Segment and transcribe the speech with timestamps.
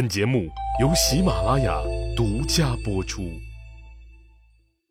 [0.00, 0.48] 本节目
[0.80, 1.78] 由喜马拉雅
[2.16, 3.38] 独家播出。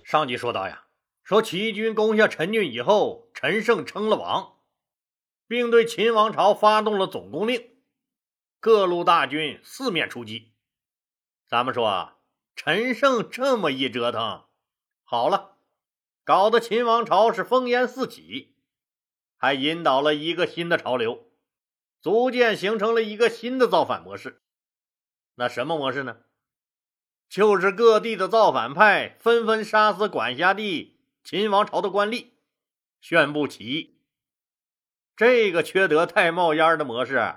[0.03, 0.83] 上集说到呀，
[1.23, 4.57] 说起义军攻下陈郡以后，陈胜称了王，
[5.47, 7.71] 并对秦王朝发动了总攻令，
[8.59, 10.51] 各路大军四面出击。
[11.47, 12.17] 咱们说啊，
[12.55, 14.43] 陈胜这么一折腾，
[15.03, 15.55] 好了，
[16.23, 18.53] 搞得秦王朝是烽烟四起，
[19.37, 21.31] 还引导了一个新的潮流，
[21.99, 24.43] 逐渐形成了一个新的造反模式。
[25.39, 26.17] 那什么模式呢？
[27.29, 32.31] 就是各地的造反派纷纷杀死管辖地秦王朝的官吏，
[32.99, 34.01] 宣布起义。
[35.15, 37.35] 这个缺德太冒烟的模式，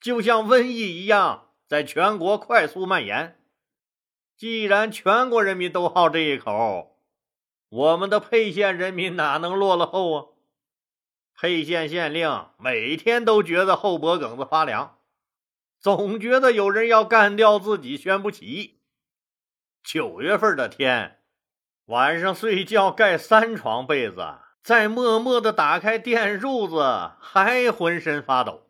[0.00, 3.42] 就像瘟疫一样，在全国快速蔓延。
[4.36, 7.00] 既然全国人民都好这一口，
[7.68, 10.26] 我们的沛县人民哪能落了后啊？
[11.34, 14.99] 沛县县令每天都觉得后脖梗子发凉。
[15.80, 18.80] 总觉得有人要干掉自己，宣布起。
[19.82, 21.20] 九月份的天，
[21.86, 28.66] 晚上睡觉盖三床被子，再默默的打开电褥子，还浑身发抖。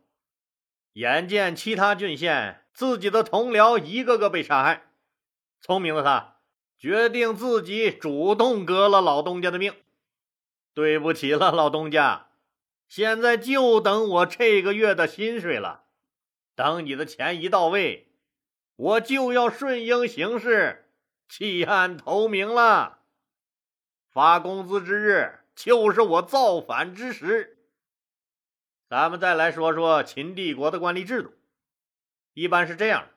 [0.93, 4.93] 眼见其他郡县自己的同僚一个个被杀害，
[5.61, 6.37] 聪明的他
[6.79, 9.75] 决定自己主动革了老东家的命。
[10.73, 12.29] 对不起了，老东家，
[12.87, 15.87] 现在就等我这个月的薪水了。
[16.61, 18.13] 等你的钱一到位，
[18.77, 20.91] 我就要顺应形势，
[21.27, 22.99] 弃暗投明了。
[24.11, 27.57] 发工资之日就是我造反之时。
[28.91, 31.33] 咱们再来说说秦帝国的官吏制度，
[32.35, 33.09] 一般是这样的：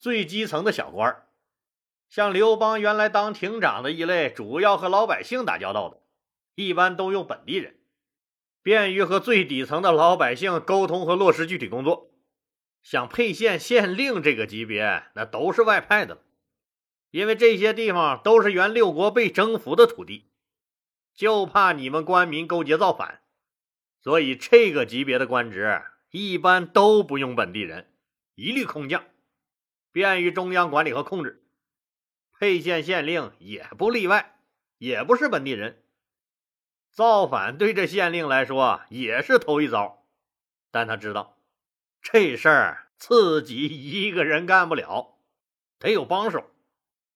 [0.00, 1.24] 最基层的小官
[2.08, 6.02] 像刘邦原来当亭长的一类，主要和老百姓打交道的，
[6.56, 7.78] 一般都用本地人，
[8.60, 12.10] 便于和最底层的老百姓沟通和落实具体工作。
[12.84, 16.20] 像沛县县令这个级别，那都是外派的了，
[17.10, 20.30] 因为这些地方都是原六国被征服的土地，
[21.14, 23.22] 就怕你们官民勾结造反，
[23.98, 27.90] 所以这个级别的官职一般都不用本地人，
[28.34, 29.02] 一律空降，
[29.90, 31.42] 便于中央管理和控制。
[32.38, 34.36] 沛县县令也不例外，
[34.76, 35.82] 也不是本地人，
[36.90, 40.04] 造反对这县令来说也是头一遭，
[40.70, 41.33] 但他知道。
[42.06, 45.16] 这事儿自己一个人干不了，
[45.78, 46.50] 得有帮手。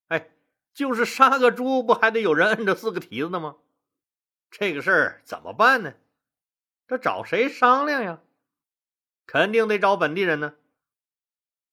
[0.09, 0.31] 哎，
[0.73, 3.57] 就是杀个猪，不还得有人摁着四个蹄子呢吗？
[4.51, 5.93] 这个事儿怎么办呢？
[6.89, 8.21] 这找谁商量呀？
[9.27, 10.55] 肯定得找本地人呢。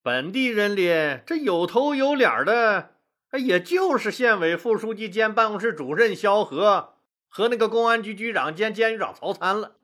[0.03, 2.97] 本地人里这有头有脸的，
[3.31, 6.95] 也就是县委副书记兼办公室主任萧何
[7.29, 9.77] 和那个公安局局长兼监狱长曹参了。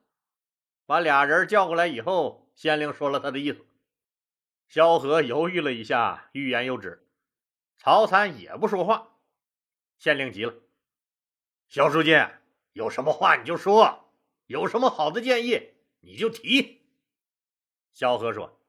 [0.85, 2.40] 把俩人叫过来以后。
[2.61, 3.65] 县令说了他的意思，
[4.67, 7.03] 萧何犹豫了一下，欲言又止。
[7.75, 9.17] 曹参也不说话。
[9.97, 10.53] 县令急了
[11.67, 12.11] ：“萧书记，
[12.73, 14.13] 有什么话你就说，
[14.45, 15.71] 有什么好的建议
[16.01, 16.83] 你就提。”
[17.93, 18.61] 萧何说：“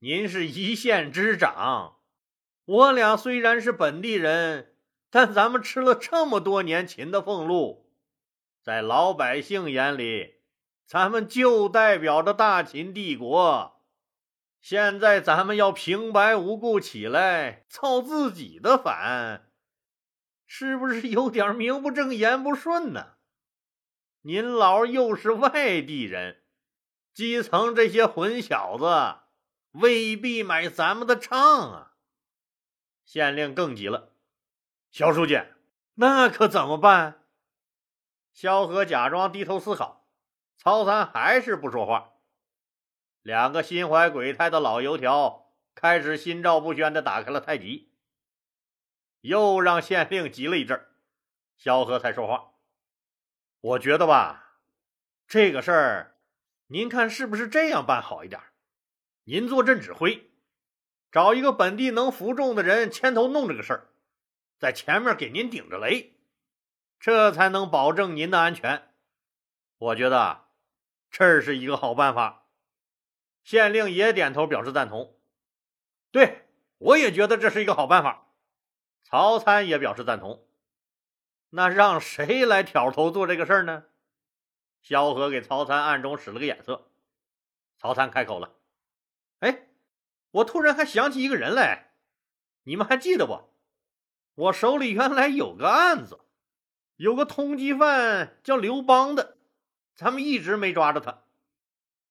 [0.00, 2.00] 您是一县之长，
[2.64, 4.74] 我俩虽然是本地人，
[5.10, 7.92] 但咱们吃了这么多年秦的俸禄，
[8.62, 10.36] 在老百姓眼里……”
[10.92, 13.82] 咱们就代表着大秦帝国，
[14.60, 19.50] 现在咱们要平白无故起来造自己的反，
[20.44, 23.14] 是不是有点名不正言不顺呢？
[24.20, 26.42] 您老又是外地人，
[27.14, 29.22] 基层这些混小子
[29.70, 31.92] 未必买咱们的账啊！
[33.06, 34.12] 县令更急了，
[34.90, 35.40] 肖书记，
[35.94, 37.22] 那可怎么办？
[38.34, 40.01] 萧何假装低头思考。
[40.62, 42.12] 曹参还是不说话，
[43.20, 47.92] 两个心怀鬼胎的老油条开始心照不宣的打开了太极，
[49.22, 50.86] 又让县令急了一阵
[51.56, 52.52] 萧何才说话
[53.60, 54.60] ：“我觉得吧，
[55.26, 56.16] 这个事儿，
[56.68, 58.40] 您看是不是这样办好一点？
[59.24, 60.30] 您坐镇指挥，
[61.10, 63.88] 找一个本地能服众的人牵头弄这个事儿，
[64.60, 66.20] 在前面给您顶着雷，
[67.00, 68.94] 这才能保证您的安全。
[69.78, 70.41] 我觉得。”
[71.12, 72.46] 这是一个好办法，
[73.44, 75.14] 县令也点头表示赞同。
[76.10, 76.48] 对
[76.78, 78.32] 我也觉得这是一个好办法。
[79.02, 80.48] 曹参也表示赞同。
[81.50, 83.84] 那让谁来挑头做这个事儿呢？
[84.80, 86.90] 萧何给曹参暗中使了个眼色。
[87.76, 88.54] 曹参开口了
[89.40, 89.68] ：“哎，
[90.30, 91.92] 我突然还想起一个人来，
[92.62, 93.50] 你们还记得不？
[94.34, 96.20] 我手里原来有个案子，
[96.96, 99.36] 有个通缉犯叫刘邦的。”
[99.94, 101.22] 咱们一直没抓着他。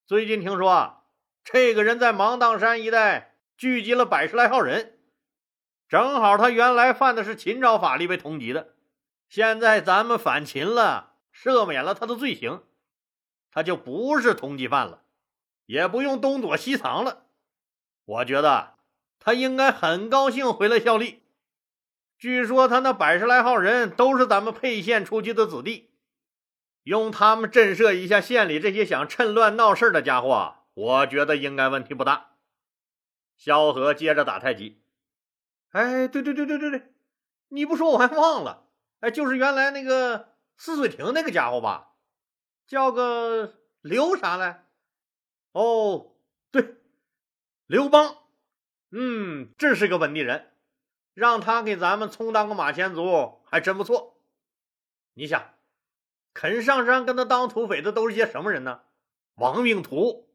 [0.06, 1.04] 最近听说啊，
[1.44, 5.00] 这个人在芒砀山一带聚集了百十来号人。
[5.88, 8.76] 正好他原来犯的是秦朝法律被通缉的，
[9.28, 12.64] 现在咱们反秦了，赦免了他的罪行，
[13.52, 15.04] 他就不是通缉犯了，
[15.66, 17.26] 也不用东躲西藏了。
[18.06, 18.76] 我觉得
[19.20, 21.24] 他应该很高兴回来效力。
[22.18, 25.91] 据说他那百十来号人都是咱们沛县出去的子弟，
[26.84, 32.32] 用他们震慑一下县里这些想趁乱闹事的家伙，我觉得应该问题不大。
[33.38, 34.82] 萧何接着打太极。
[35.72, 36.94] 哎，对对对对对对，
[37.50, 38.68] 你不说我还忘了。
[39.00, 41.94] 哎，就是原来那个泗水亭那个家伙吧，
[42.68, 44.66] 叫个刘啥来？
[45.54, 46.14] 哦，
[46.52, 46.76] 对，
[47.68, 48.18] 刘邦。
[48.92, 50.52] 嗯，这是个本地人，
[51.14, 54.22] 让他给咱们充当个马前卒还真不错。
[55.14, 55.51] 你想，
[56.34, 58.82] 肯上山跟他当土匪的都是些什么人呢？
[59.36, 60.30] 亡命徒。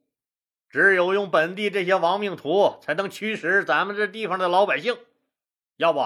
[0.68, 4.98] 只有用本地这些亡命徒，才能驱使咱们这地方的老百姓。
[5.76, 6.04] 要不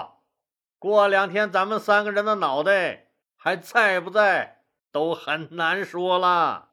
[0.79, 6.73] 过两天，咱们三个人的脑袋还在不在，都很难说了。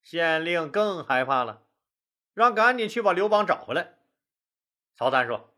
[0.00, 1.62] 县令更害怕了，
[2.32, 3.94] 让赶紧去把刘邦找回来。
[4.94, 5.52] 曹三说：“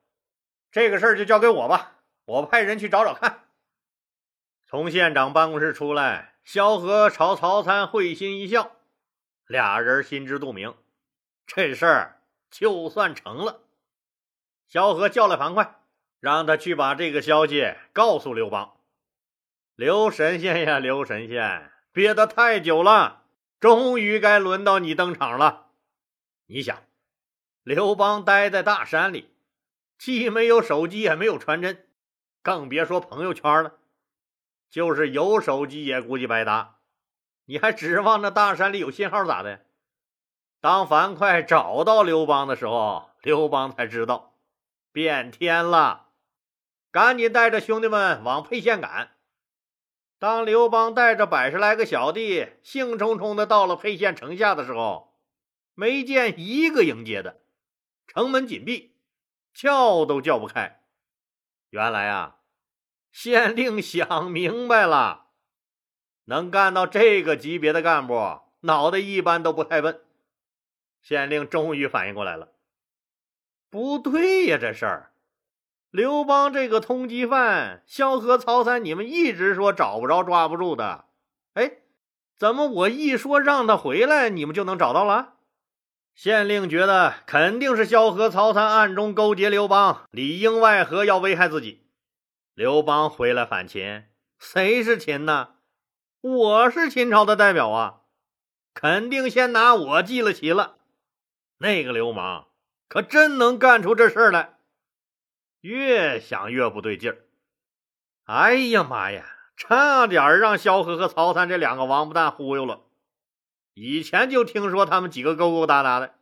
[0.73, 3.45] 这个事儿就交给我吧，我派人去找找看。”
[4.67, 8.77] 从县长办公室出来，萧何朝曹参会心一笑，
[9.47, 10.75] 俩人心知肚明，
[11.47, 13.61] 这事儿就算成了。
[14.69, 15.79] 萧何叫来樊哙。
[16.23, 18.77] 让他去把这个消息告诉刘邦。
[19.75, 23.25] 刘神仙呀，刘神仙，憋得太久了，
[23.59, 25.73] 终于该轮到你登场了。
[26.47, 26.81] 你想，
[27.65, 29.35] 刘邦待在大山里，
[29.99, 31.89] 既没有手机，也没有传真，
[32.41, 33.81] 更别说朋友圈了。
[34.73, 36.79] 就是有手机，也估计白搭。
[37.45, 39.67] 你还指望那大山里有信号咋的？
[40.63, 44.39] 当樊哙找到刘邦的时候，刘邦才知道
[44.91, 46.09] 变天了。
[46.91, 49.11] 赶紧带着兄弟们往沛县赶。
[50.19, 55.19] 当刘邦带着百十来个小弟兴冲冲的到了沛县城下的时候，
[55.75, 57.43] 没见一个迎接的，
[58.07, 58.97] 城门紧闭，
[59.53, 60.81] 叫都叫不开。
[61.69, 62.39] 原来啊，
[63.13, 65.27] 县令想明白了，
[66.25, 70.01] 能干到这个级别的干部，脑袋一般都不太笨。
[71.03, 72.49] 县令终于反应过来了，
[73.71, 75.13] 不对呀，这事儿。
[75.91, 81.05] 刘邦这个通缉犯，萧何、曹参，你们一直说找不着、抓不住的，
[81.53, 81.73] 哎，
[82.35, 85.35] 怎么我一说让他回来，你们就能找到了？
[86.15, 91.82] 县令觉得肯定是萧何、曹参暗中勾结刘邦，里应外合要危害自己。
[92.55, 94.05] 刘邦回来反秦，
[94.39, 95.55] 谁是秦呢？
[96.21, 98.03] 我是秦朝的代表啊，
[98.75, 100.77] 肯定先拿我记了旗了。
[101.57, 102.49] 那个流氓
[102.89, 104.59] 可真能干出这事来。
[105.63, 107.25] 越想越不对劲儿，
[108.25, 109.25] 哎呀妈呀，
[109.57, 112.83] 差点让萧何和曹参这两个王八蛋忽悠了。
[113.73, 116.17] 以前就听说他们几个勾勾搭搭的，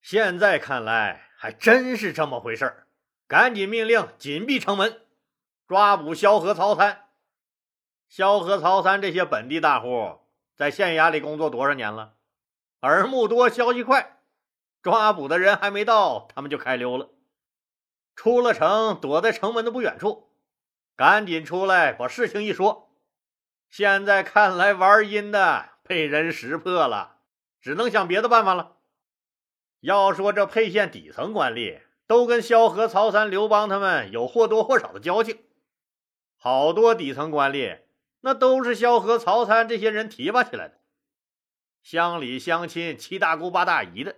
[0.00, 2.86] 现在看来还真是这么回事儿。
[3.28, 5.02] 赶紧命令紧闭城门，
[5.66, 7.08] 抓捕萧何、曹参。
[8.08, 10.20] 萧何、曹参这些本地大户
[10.54, 12.14] 在县衙里工作多少年了，
[12.82, 14.20] 耳目多，消息快，
[14.82, 17.08] 抓捕的人还没到，他们就开溜了。
[18.14, 20.30] 出了城，躲在城门的不远处，
[20.94, 22.90] 赶紧出来把事情一说。
[23.70, 27.16] 现在看来，玩阴的被人识破了，
[27.60, 28.76] 只能想别的办法了。
[29.80, 35.42] 要说这沛县底层官吏，都跟萧何、曹参、刘邦他们有或多或少的交情，
[36.44, 37.78] 好多底层官吏
[38.20, 40.74] 那都是萧何、曹参这些人提拔起来的，
[41.82, 44.14] 乡里乡亲、七大姑八大姨的。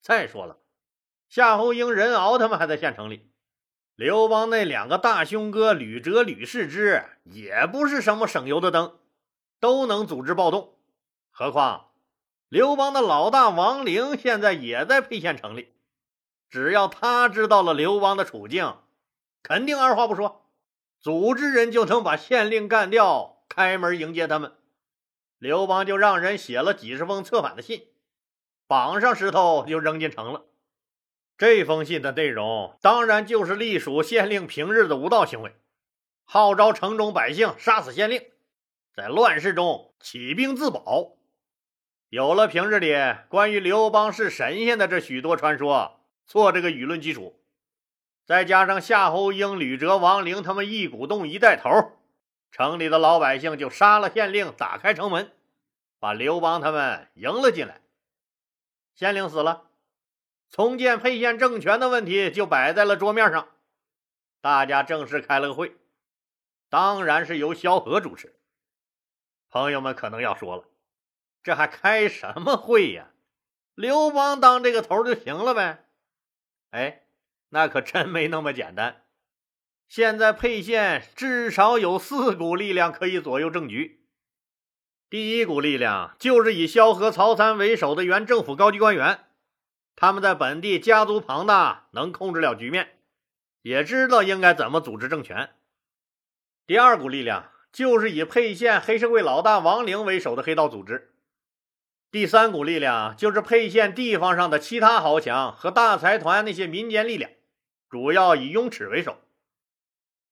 [0.00, 0.56] 再说了。
[1.28, 3.30] 夏侯婴、任敖他们还在县城里，
[3.94, 8.98] 刘邦那两个大兄哥吕哲、吕氏之也不是什么省油的灯，
[9.60, 10.78] 都能组织暴动。
[11.30, 11.90] 何况
[12.48, 15.74] 刘邦的老大王陵现在也在沛县城里，
[16.48, 18.78] 只要他知道了刘邦的处境，
[19.42, 20.46] 肯定二话不说，
[21.00, 24.52] 组织人就能把县令干掉，开门迎接他们。
[25.38, 27.88] 刘邦就让人写了几十封策反的信，
[28.66, 30.44] 绑上石头就扔进城了。
[31.38, 35.56] 这封信的内容当然就是隶属县令平日的无道行为，
[36.24, 38.22] 号召城中百姓杀死县令，
[38.94, 41.16] 在乱世中起兵自保。
[42.10, 42.94] 有了平日里
[43.30, 47.39] 关于刘邦是神仙的这许多传说做这个舆论基础，
[48.30, 51.98] 再加上夏侯婴、吕哲、王陵他们一鼓动一带头，
[52.52, 55.32] 城里的老百姓就杀了县令，打开城门，
[55.98, 57.80] 把刘邦他们迎了进来。
[58.94, 59.64] 县令死了。
[60.48, 63.48] 重建沛县政权的问题就摆在了桌面上。
[64.40, 65.76] 大家正式开了个会，
[66.68, 68.36] 当然是由萧何主持。
[69.48, 70.62] 朋友们可能要说了，
[71.42, 73.10] 这还开什么会呀？
[73.74, 75.84] 刘邦当这个头就行了呗？
[76.70, 77.02] 哎，
[77.50, 79.04] 那可真没那么简单。
[79.88, 84.06] 现在沛县至少有四股力量可以左右政局。
[85.08, 89.24] 第一股力量就是以萧何、曹参为首的原政府高级官员，
[89.96, 93.00] 他们在本地家族庞大，能控制了局面，
[93.62, 95.50] 也知道应该怎么组织政权。
[96.64, 101.12] 第二股力量就是以沛县黑社会老大王陵为首的黑道组织。
[102.12, 107.28] 第三股力量就是沛县地方上的其他豪强和大财团那些民间力量，
[107.90, 109.18] 主要以雍齿为首。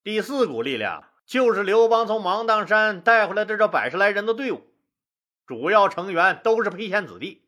[0.04, 4.64] 第四股力量就是刘邦从芒砀山带回来的这百十来人的队伍。
[5.44, 7.42] 主要成员都是沛县子弟，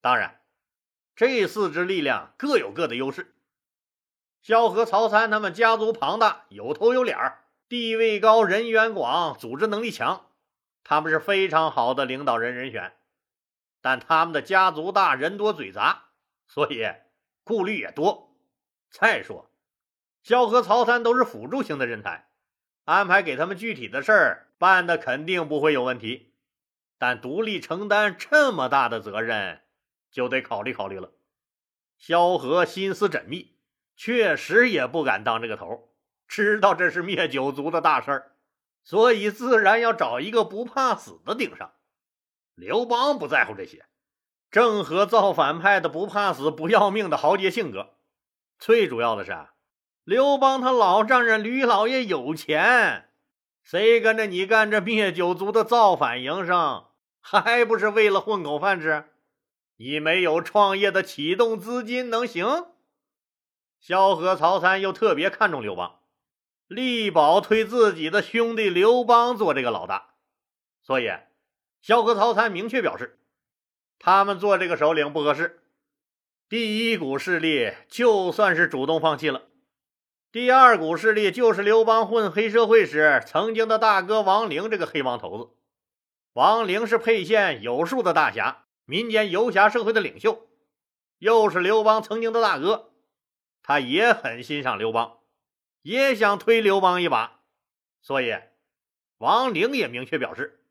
[0.00, 0.40] 当然，
[1.14, 3.34] 这四支力量各有各的优势。
[4.40, 10.26] 萧何、曹参他们家族庞大，有头有脸儿地位高，人缘广，组织能力强，
[10.84, 12.96] 他们是非常好的领导人人选。
[13.82, 16.04] 但他们的家族大，人多嘴杂，
[16.46, 16.86] 所以
[17.42, 18.27] 顾虑也多。
[18.90, 19.50] 再说，
[20.22, 22.28] 萧何、曹参都是辅助型的人才，
[22.84, 26.34] 安排给他们具体的事儿，办的肯定不会有问题。
[26.98, 29.60] 但独立承担这么大的责任，
[30.10, 31.12] 就得考虑考虑了。
[31.96, 33.56] 萧何心思缜密，
[33.96, 35.94] 确实也不敢当这个头，
[36.26, 38.32] 知道这是灭九族的大事儿，
[38.82, 41.72] 所以自然要找一个不怕死的顶上。
[42.54, 43.86] 刘邦不在乎这些，
[44.50, 47.97] 正和造反派的不怕死、不要命的豪杰性格。
[48.58, 49.36] 最主要的是，
[50.02, 53.08] 刘邦他老丈人吕老爷有钱，
[53.62, 56.86] 谁跟着你干这灭九族的造反营生？
[57.20, 59.04] 还不是为了混口饭吃？
[59.76, 62.66] 你没有创业的启动资金能行？
[63.78, 66.00] 萧何、曹参又特别看重刘邦，
[66.66, 70.14] 力保推自己的兄弟刘邦做这个老大，
[70.82, 71.12] 所以
[71.80, 73.20] 萧何、曹参明确表示，
[74.00, 75.62] 他们做这个首领不合适。
[76.48, 79.48] 第一股势力就算是主动放弃了，
[80.32, 85.50] 第二股势力就是刘邦混黑社会时曾经的大哥王陵这个黑帮头子。
[86.32, 90.48] 王陵是沛县有数的大侠，民间游侠社会的领袖，
[91.18, 92.92] 又是刘邦曾经的大哥，
[93.62, 95.18] 他也很欣赏刘邦，
[95.82, 97.40] 也想推刘邦一把，
[98.00, 98.34] 所以
[99.18, 100.64] 王陵也明确表示：“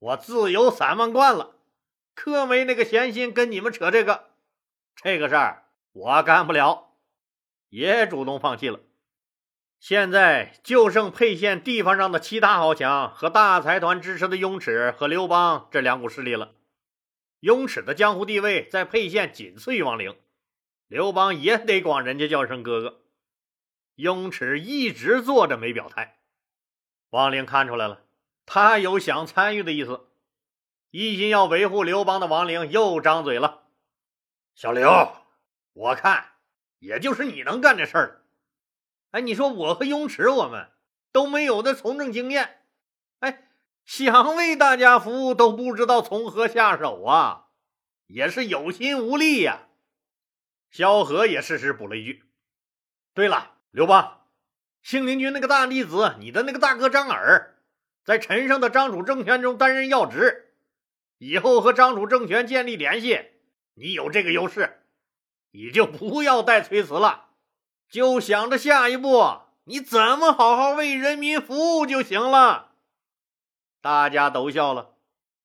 [0.00, 1.56] 我自由散漫惯了，
[2.14, 4.30] 可没那个闲心跟你们扯这个，
[4.96, 6.96] 这个事儿我干不了，
[7.68, 8.80] 也主动放弃了。”
[9.80, 16.54] 现在就剩沛县地方上的其他豪强和大财团支持的雍齿和刘邦这两股势力了。
[17.40, 20.16] 雍齿的江湖地位在沛县仅次于王陵，
[20.86, 23.02] 刘邦也得管人家叫声哥哥。
[23.96, 26.20] 雍齿一直坐着没表态，
[27.10, 28.04] 王陵看出来了，
[28.46, 30.08] 他有想参与的意思。
[30.92, 33.61] 一心要维护刘邦的王陵又张嘴了
[34.54, 35.16] ：“小刘，
[35.72, 36.32] 我看
[36.78, 38.18] 也就是你能干这事儿。”
[39.12, 40.70] 哎，你说我和雍池，我们
[41.12, 42.62] 都没有的从政经验，
[43.18, 43.48] 哎，
[43.84, 47.48] 想为大家服务都不知道从何下手啊，
[48.06, 49.68] 也是有心无力呀。
[50.70, 52.24] 萧何也适时补了一句
[53.12, 54.26] ：“对了，刘邦，
[54.80, 57.58] 信陵君那个大弟子，你的那个大哥张耳，
[58.04, 60.54] 在陈胜的张楚政权中担任要职，
[61.18, 63.31] 以后和张楚政权建立联系，
[63.74, 64.82] 你有这个优势，
[65.50, 67.30] 你就不要再推辞了。”
[67.88, 72.72] 就想着下一步你怎么好好为人民服务就行了。
[73.82, 74.94] 大家都笑了，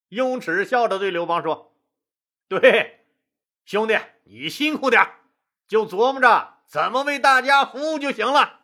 [0.07, 1.75] 雍齿笑着对刘邦说
[2.47, 3.05] ：“对，
[3.65, 5.05] 兄弟，你辛苦点
[5.67, 8.61] 就琢磨着怎么为大家服务就行了。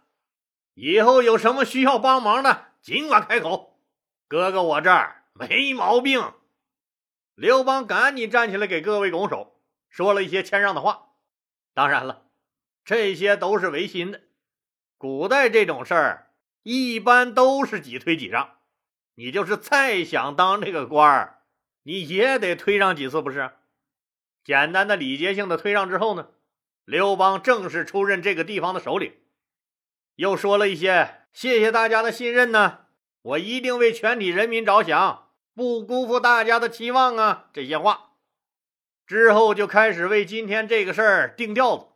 [0.75, 3.77] 以后有什么需要帮忙的，尽管开口，
[4.29, 6.34] 哥哥我这儿没毛病。”
[7.36, 9.52] 刘邦赶紧站起来给各位拱手，
[9.93, 11.09] 说了一些谦让的话。
[11.75, 12.23] 当然了。
[12.83, 14.21] 这些都是违心的。
[14.97, 16.33] 古代这种事儿
[16.63, 18.57] 一般都是几推几让，
[19.15, 21.43] 你就是再想当这个官儿，
[21.83, 23.51] 你也得推让几次，不是？
[24.43, 26.31] 简单的礼节性的推让之后呢，
[26.83, 29.13] 刘邦正式出任这个地方的首领，
[30.15, 32.88] 又说了一些“谢谢大家的信任呢，
[33.21, 38.12] 我一定为全体人民着想，不辜负大家的期望啊”这些话。
[39.05, 41.88] 之后就开始为今天这个事儿定调子。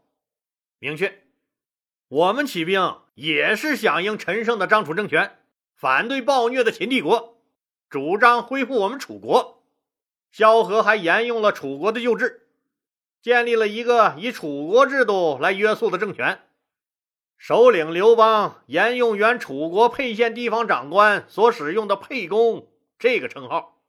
[0.79, 1.23] 明确，
[2.07, 5.39] 我们起兵也是响应陈胜的张楚政权，
[5.73, 7.39] 反对暴虐的秦帝国，
[7.89, 9.63] 主张恢复我们楚国。
[10.31, 12.47] 萧何还沿用了楚国的旧制，
[13.21, 16.41] 建立了一个以楚国制度来约束的政权。
[17.37, 22.67] 首领刘邦沿用原楚国沛县地方长官所使用的“沛公”
[22.99, 23.79] 这个称号。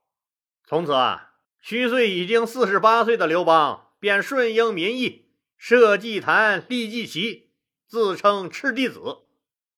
[0.64, 1.27] 从此啊，
[1.60, 7.50] 虚岁已经四十八岁的刘邦便顺应民意，设祭坛、立祭旗，
[7.86, 9.00] 自称赤帝子，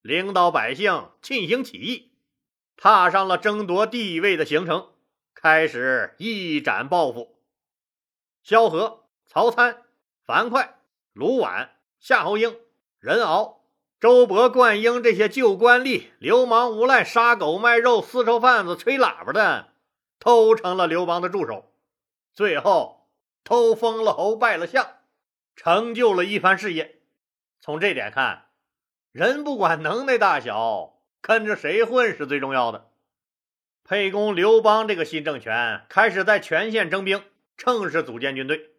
[0.02, 2.12] 领导百姓进行起义，
[2.76, 4.90] 踏上了争夺地位的行程，
[5.34, 7.38] 开始一展抱负。
[8.42, 9.82] 萧何、曹参、
[10.25, 10.75] 樊哙、
[11.12, 11.68] 卢绾、
[11.99, 12.56] 夏侯婴、
[12.99, 13.58] 任敖。
[14.00, 19.75] 周勃、灌婴这些旧官吏、流氓无赖、杀狗卖肉、丝绸贩子、吹喇叭的，
[20.18, 21.69] 都成了刘邦的助手，
[22.40, 23.06] 最后
[23.44, 24.94] 偷封了侯、拜了相，
[25.54, 27.02] 成就了一番事业。
[27.61, 28.47] 从这点看，
[29.12, 32.88] 人不管能耐大小，跟着谁混是最重要的。
[33.85, 37.23] 沛公刘邦这个新政权开始在全县征兵，
[37.59, 38.70] 正式组建军队。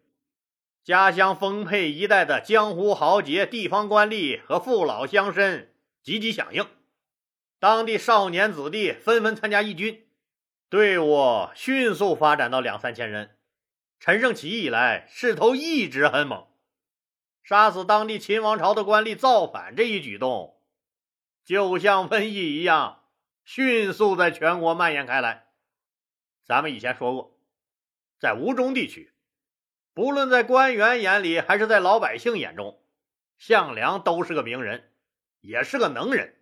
[0.82, 5.68] 家乡丰沛一带的江湖豪杰、地方官吏和父老乡绅
[6.02, 6.66] 积极响应，
[7.60, 10.04] 当地少年子弟纷纷参加义军，
[10.68, 13.36] 队伍迅速发展到两三千人。
[14.04, 16.48] 陈胜起义以来，势头一直很猛，
[17.44, 20.60] 杀死当地秦王朝的官吏造反这一举动，
[21.44, 23.04] 就像瘟疫一样，
[23.44, 25.44] 迅速在全国蔓延开来。
[26.44, 27.38] 咱们以前说过，
[28.18, 29.12] 在吴中地区。
[29.94, 32.82] 不论在官员眼里，还是在老百姓眼中，
[33.38, 34.90] 项梁都是个名人，
[35.42, 36.34] 也是个能人。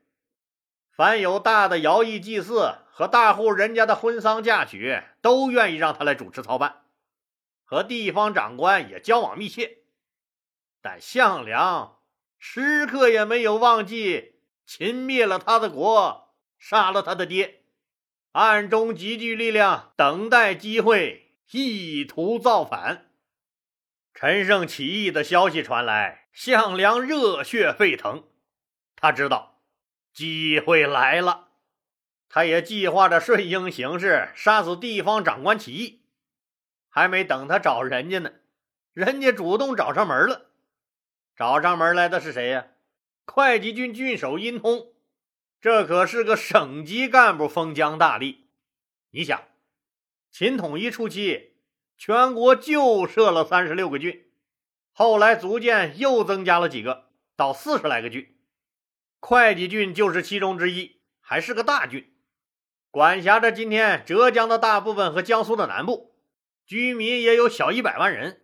[0.91, 6.85] 凡有大的徭役祭祀和大户人家的婚丧嫁娶，都愿意让他来主持操办，
[7.71, 9.79] 和地方长官也交往密切。
[10.83, 12.01] 但项梁
[12.37, 17.63] 时刻也没有忘记秦灭了他的国，杀了他的爹，
[18.33, 23.13] 暗中集聚力量，等待机会，意图造反。
[24.15, 28.25] 陈胜起义的消息传来，项梁热血沸腾。
[28.97, 29.63] 他知道
[30.13, 31.51] 机会来了，
[32.29, 36.00] 他也计划着顺应形势，杀死地方长官起义。
[36.91, 38.33] 还没等他找人家呢，
[38.93, 40.51] 人家主动找上门了。
[41.35, 42.67] 找上门来的是谁呀？
[43.25, 44.93] 会稽郡郡守殷通，
[45.61, 48.41] 这可是个省级干部，封疆大吏。
[49.13, 49.43] 你想，
[50.31, 51.49] 秦统一初期。
[51.97, 54.25] 全国就设了三十六个郡，
[54.91, 58.39] 后来逐渐又增加了几个，到四十来个郡。
[59.21, 62.11] 会稽郡就是其中之一，还是个大郡，
[62.91, 66.10] 管辖着今天浙江的大部分和江苏的南部，
[66.71, 68.43] 居民也有小一百万人，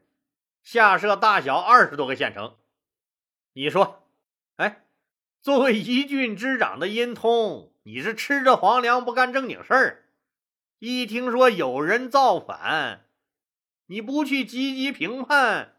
[0.60, 2.56] 下设大小二十多个县城。
[3.52, 4.10] 你说，
[4.56, 4.84] 哎，
[5.40, 10.06] 作为一郡之长的殷通，你是吃着皇粮不干正经事儿？
[10.80, 13.06] 一听说有人造反。
[13.86, 15.76] 你不去积极评判，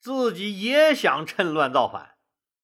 [0.00, 2.14] 自己也想趁乱造反。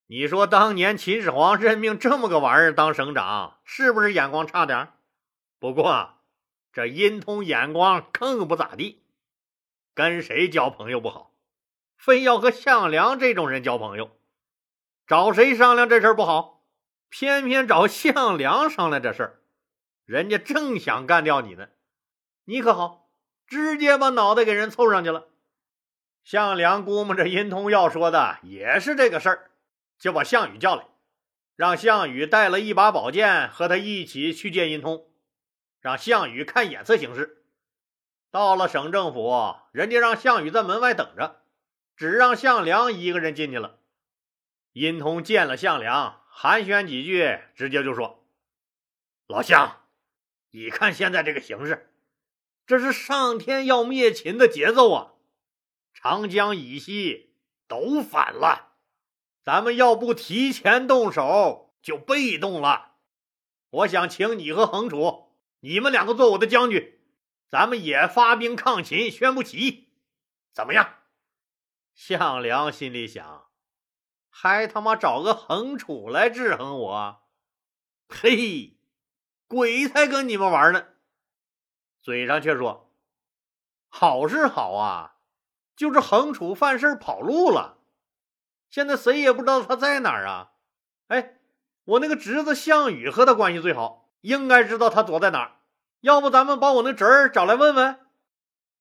[0.07, 4.94] 你说当年秦始皇任命这么个玩意儿当省长，是不是眼光差点
[5.59, 6.20] 不过
[6.72, 9.03] 这殷通眼光更不咋地，
[9.97, 11.33] 跟谁交朋友不好，
[11.97, 14.11] 非要和项梁这种人交朋友。
[15.07, 16.67] 找谁商量这事儿不好，
[17.09, 19.41] 偏偏找项梁商量这事儿，
[20.05, 21.69] 人家正想干掉你呢，
[22.45, 23.11] 你可好。
[23.47, 25.29] 直接把脑袋给人凑上去了。
[26.25, 29.51] 项梁估摸着殷通要说的也是这个事儿，
[29.99, 30.85] 就把项羽叫来，
[31.55, 35.09] 让项羽带了一把宝剑和他一起去见殷通，
[35.81, 37.46] 让项羽看眼色行事。
[38.31, 41.43] 到了省政府，人家让项羽在门外等着，
[41.97, 43.79] 只让项梁一个人进去了。
[44.73, 48.27] 殷通见了项梁，寒暄几句，直接就说
[49.27, 49.83] ：“老项，
[50.51, 51.93] 你看现在这个形势。”
[52.67, 55.12] 这是上天要灭秦的节奏啊！
[55.95, 57.37] 长江以西
[57.69, 58.73] 都反了，
[59.45, 62.97] 咱们要不提前动手，就被动了。
[63.71, 65.29] 我想请你和横楚，
[65.61, 66.96] 你们两个做我的将军，
[67.49, 69.89] 咱们也发兵抗秦，宣布起义，
[70.53, 70.95] 怎么样？
[71.95, 73.47] 项梁心里想：
[74.29, 77.23] 还他妈找个横楚来制衡我？
[78.09, 78.79] 嘿，
[79.47, 80.89] 鬼才跟你们玩呢！
[82.01, 82.93] 嘴上却说
[83.89, 85.17] ：“好是好啊，
[85.75, 87.79] 就是横楚犯事跑路了，
[88.69, 90.53] 现在谁也不知道他在哪儿啊！
[91.09, 91.39] 哎，
[91.85, 95.56] 我那个侄子项羽和他关系最好，应该知道他躲在哪儿。
[96.01, 98.01] 要不咱们把我那侄儿找来问问？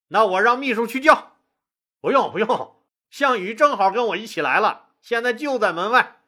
[0.08, 1.38] 那我让秘书去叫。
[2.00, 6.22] 不用不用，项羽正好跟我一起来了，现在就在门外，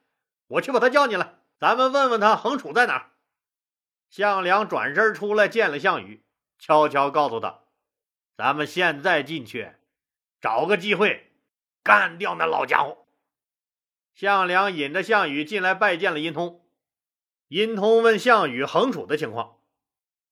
[0.48, 3.12] 我去把他叫进来，咱们问问他横楚在哪儿。”
[4.10, 6.24] 项梁转身出来见了项羽。
[6.60, 7.60] 悄悄告诉他
[8.36, 9.74] ：“咱们现在进去，
[10.42, 11.32] 找个机会
[11.84, 13.06] 干掉那老家伙。
[14.16, 16.66] 项梁引着项羽进来拜见了殷通。
[17.50, 19.57] 殷通问项羽横楚的情况，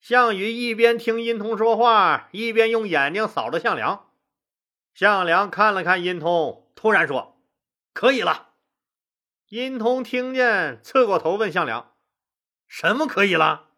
[0.08, 4.12] 项羽一边听殷通说话，一边用眼睛扫着项梁。
[4.94, 7.42] 项梁看了看殷通，突然说
[7.92, 8.50] ：“可以了。”
[9.50, 11.96] 殷通听见，侧过头问项梁
[12.70, 13.72] ：“什么可以了？”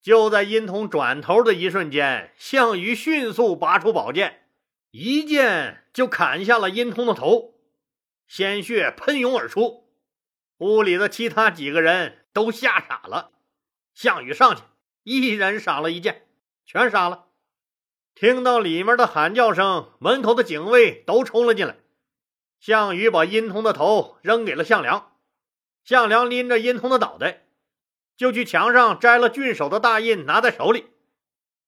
[0.00, 4.48] 就在殷通转头的一瞬间，项羽迅速拔出宝剑，
[4.92, 7.60] 一剑就砍下了殷通的头。
[8.26, 9.90] 鲜血喷涌而出，
[10.60, 13.32] 屋里的其他几个人都吓傻了。
[13.92, 14.62] 项羽上去，
[15.08, 16.26] 一人赏了一剑，
[16.64, 17.26] 全杀了。
[18.16, 21.76] 听到里面的喊叫声，门口的警卫都冲了进来。
[22.58, 25.12] 项羽把殷通的头扔给了项梁，
[25.84, 27.44] 项梁拎着殷通的脑袋，
[28.16, 30.86] 就去墙上摘了郡守的大印，拿在手里。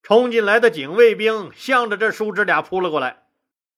[0.02, 3.28] 冲进来的警卫兵向着这叔侄俩扑了过来，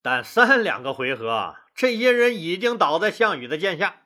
[0.01, 1.57] 但三两个回合。
[1.75, 4.05] 这些人已经倒在项羽的剑下，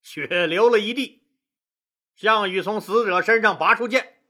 [0.00, 1.24] 血流了一地。
[2.14, 4.21] 项羽从死者身上拔出剑，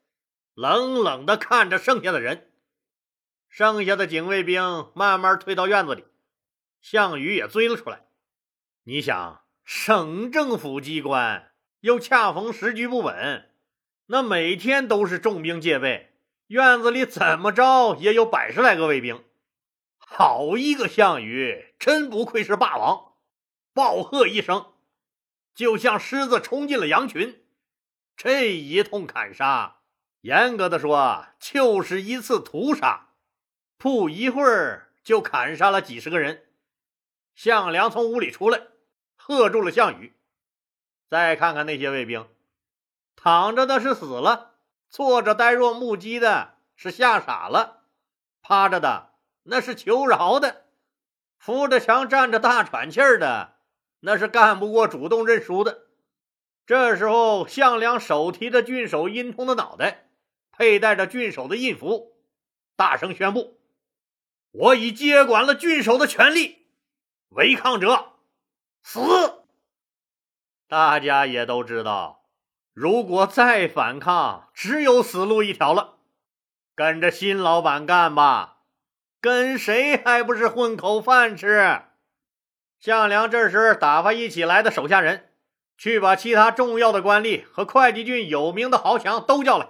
[0.55, 2.51] 冷冷地看着剩下的人。
[3.49, 6.05] 剩下的警卫兵慢慢退到院子里，
[6.81, 8.07] 项羽也追了出来。
[8.85, 13.51] 你想，省政府机关又恰逢时局不稳，
[14.07, 16.15] 那每天都是重兵戒备，
[16.47, 19.23] 院子里怎么着也有百十来个卫兵。
[19.99, 23.13] 好一个项羽，真不愧是霸王！
[23.73, 24.73] 暴喝一声，
[25.55, 27.45] 就像狮子冲进了羊群。
[28.17, 29.82] 这一通砍杀，
[30.23, 33.09] 严格的说，就是一次屠杀。
[33.77, 36.47] 不一会儿，就砍杀了几十个人。
[37.35, 38.63] 项梁从屋里出来，
[39.17, 40.15] 喝住了项羽。
[41.09, 42.29] 再看看那些卫兵，
[43.17, 44.55] 躺着的是死了，
[44.89, 47.83] 坐着呆若木鸡的是吓傻了，
[48.41, 49.11] 趴着的。
[49.45, 50.67] 那是求饶的，
[51.37, 53.57] 扶着墙站着大喘气儿的，
[53.99, 55.87] 那是干不过主动认输的。
[56.65, 60.12] 这时候，项梁手提着郡守殷通的脑袋，
[60.53, 62.13] 佩戴着郡守的印符，
[62.77, 63.59] 大声宣布
[64.53, 66.67] ：“我已接管了郡守的权利，
[67.31, 68.13] 违抗者
[68.83, 69.01] 死！”
[70.69, 72.25] 大家也都知道，
[72.73, 75.99] 如果再反抗，只有死路一条了。
[76.75, 78.59] 跟着新老板干吧。
[79.21, 81.83] 跟谁还不是混口饭吃？
[82.81, 85.31] 项梁这时打发一起来的手下人，
[85.79, 89.69] 去把其他重要的官吏和会稽郡有名的豪强都叫来。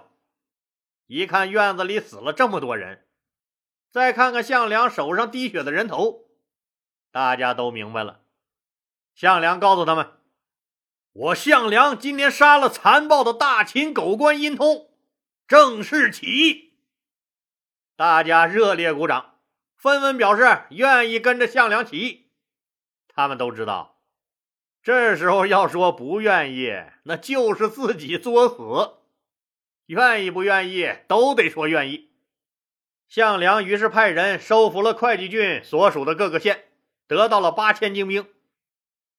[1.07, 3.07] 一看院子里死了这么多人，
[3.91, 6.25] 再看看项梁手上滴血的人头，
[7.11, 8.21] 大家都明白了。
[9.13, 10.13] 项梁告诉他们
[11.13, 14.91] ：“我项梁今天杀了残暴的大秦狗官殷通，
[15.47, 16.73] 正式起义。”
[17.95, 19.31] 大家热烈鼓掌。
[19.75, 22.31] 纷纷表示愿意跟着项梁起义。
[23.09, 23.99] 他们都知道，
[24.81, 26.71] 这时候要说不愿意，
[27.03, 29.02] 那就是自己作死。
[29.85, 32.09] 愿意不愿意，都得说愿意。
[33.07, 36.65] 项梁于是派人收服了会稽郡所属的各个县，
[37.07, 38.27] 得到了八千精兵。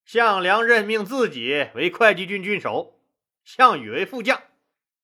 [0.05, 3.01] 项梁任命自己为会稽郡郡守，
[3.45, 4.43] 项羽为副将，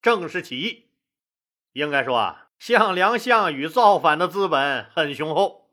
[0.03, 0.91] 正式起义。
[1.73, 2.47] 应该说啊。
[2.59, 5.71] 项梁、项羽造反的资本很雄厚，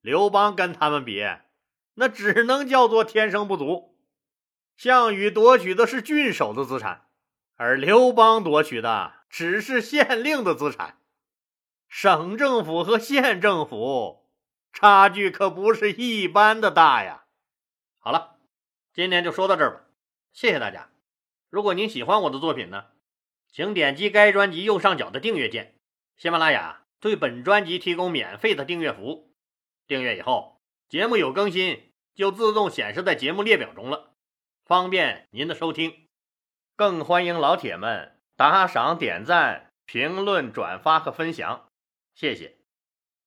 [0.00, 1.22] 刘邦跟他们比，
[1.92, 3.94] 那只能叫做天生不足。
[4.74, 7.04] 项羽夺取的是郡守的资产，
[7.56, 10.98] 而刘邦夺取的只是县令的资产。
[11.88, 14.28] 省政府和县政府
[14.72, 17.24] 差距可不是一般的大呀！
[17.98, 18.36] 好了，
[18.92, 19.84] 今天就说到这儿吧，
[20.32, 20.90] 谢谢大家。
[21.48, 22.88] 如果您喜欢我的作品呢，
[23.50, 25.78] 请点击该专辑右上角的订阅键。
[26.18, 29.34] 喜马拉雅对本专辑提供免费的订阅服务，
[29.86, 34.12] 订阅以后，节目有更新就自动显示在节目列表中了，
[34.66, 36.06] 方便您的收听。
[36.76, 41.68] 更欢迎老铁们打赏、点赞、评论、转发和分享，
[42.16, 42.61] 谢谢。